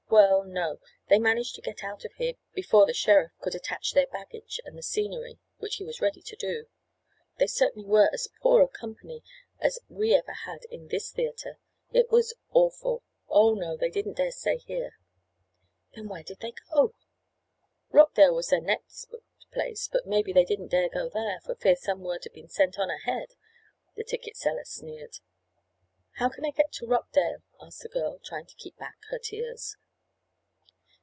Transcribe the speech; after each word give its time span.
"Well, 0.11 0.43
no. 0.43 0.81
They 1.07 1.19
managed 1.19 1.55
to 1.55 1.61
get 1.61 1.85
out 1.85 2.03
of 2.03 2.11
here 2.15 2.33
before 2.53 2.85
the 2.85 2.93
sheriff 2.93 3.31
could 3.39 3.55
attach 3.55 3.93
their 3.93 4.07
baggage 4.07 4.59
and 4.65 4.77
the 4.77 4.83
scenery, 4.83 5.39
which 5.59 5.77
he 5.77 5.85
was 5.85 6.01
ready 6.01 6.21
to 6.21 6.35
do. 6.35 6.65
They 7.39 7.47
certainly 7.47 7.87
were 7.87 8.09
as 8.11 8.27
poor 8.41 8.61
a 8.61 8.67
company 8.67 9.23
as 9.61 9.79
we 9.87 10.13
ever 10.13 10.33
had 10.33 10.65
in 10.69 10.89
this 10.89 11.11
theatre. 11.13 11.59
It 11.93 12.11
was 12.11 12.33
awful. 12.51 13.03
Oh, 13.29 13.53
no, 13.53 13.77
they 13.77 13.89
didn't 13.89 14.17
dare 14.17 14.33
stay 14.33 14.57
here." 14.57 14.97
"Then 15.95 16.09
where 16.09 16.23
did 16.23 16.41
they 16.41 16.55
go?" 16.73 16.93
"Rockdale 17.91 18.35
was 18.35 18.49
their 18.49 18.59
next 18.59 19.05
booked 19.05 19.49
place, 19.53 19.87
but 19.89 20.07
maybe 20.07 20.33
they 20.33 20.43
didn't 20.45 20.71
dare 20.71 20.89
go 20.89 21.07
there, 21.07 21.39
for 21.45 21.55
fear 21.55 21.77
some 21.77 22.01
word 22.01 22.25
had 22.25 22.33
been 22.33 22.49
sent 22.49 22.77
on 22.77 22.89
ahead," 22.89 23.29
the 23.95 24.03
ticket 24.03 24.35
seller 24.35 24.65
sneered. 24.65 25.19
"How 26.17 26.27
can 26.27 26.43
I 26.43 26.51
get 26.51 26.73
to 26.73 26.85
Rockdale?" 26.85 27.43
asked 27.61 27.81
the 27.83 27.87
girl, 27.87 28.19
trying 28.19 28.47
to 28.47 28.55
keep 28.55 28.75
back 28.75 28.97
her 29.09 29.17
tears. 29.19 29.77